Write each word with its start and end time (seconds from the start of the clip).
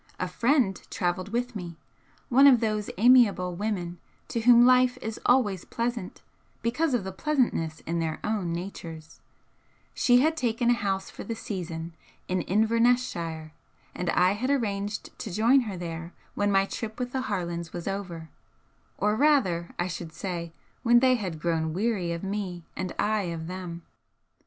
A 0.19 0.27
friend 0.27 0.81
travelled 0.89 1.29
with 1.29 1.55
me 1.55 1.77
one 2.27 2.47
of 2.47 2.59
those 2.59 2.89
amiable 2.97 3.53
women 3.53 3.99
to 4.29 4.39
whom 4.39 4.65
life 4.65 4.97
is 4.99 5.19
always 5.27 5.63
pleasant 5.63 6.23
because 6.63 6.95
of 6.95 7.03
the 7.03 7.11
pleasantness 7.11 7.81
in 7.81 7.99
their 7.99 8.19
own 8.23 8.51
natures; 8.51 9.21
she 9.93 10.21
had 10.21 10.35
taken 10.35 10.71
a 10.71 10.73
house 10.73 11.11
for 11.11 11.23
the 11.23 11.35
season 11.35 11.93
in 12.27 12.41
Inverness 12.41 13.07
shire, 13.07 13.53
and 13.93 14.09
I 14.09 14.31
had 14.31 14.49
arranged 14.49 15.15
to 15.19 15.29
join 15.31 15.59
her 15.69 15.77
there 15.77 16.13
when 16.33 16.51
my 16.51 16.65
trip 16.65 16.97
with 16.97 17.11
the 17.11 17.21
Harlands 17.29 17.71
was 17.71 17.87
over, 17.87 18.29
or 18.97 19.15
rather, 19.15 19.69
I 19.77 19.85
should 19.87 20.13
say, 20.13 20.51
when 20.81 20.99
they 20.99 21.13
had 21.13 21.39
grown 21.39 21.73
weary 21.75 22.11
of 22.11 22.23
me 22.23 22.63
and 22.75 22.91
I 22.97 23.25
of 23.29 23.45
them. 23.45 23.83